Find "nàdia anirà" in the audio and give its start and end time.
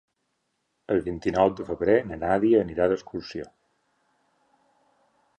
2.23-2.87